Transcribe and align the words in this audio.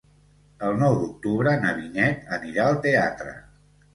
El 0.67 0.79
nou 0.83 0.95
d'octubre 1.01 1.53
na 1.65 1.75
Vinyet 1.81 2.33
anirà 2.39 2.65
al 2.69 2.79
teatre. 2.87 3.37